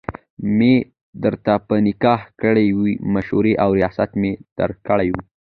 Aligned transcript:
مي 0.57 0.75
درته 1.23 1.53
په 1.67 1.75
نکاح 1.87 2.21
کړي 2.41 2.67
وي، 2.79 2.93
مشري 3.13 3.53
او 3.63 3.69
رياست 3.77 4.09
مي 4.21 4.31
درکړی 4.59 5.07
وو 5.11 5.21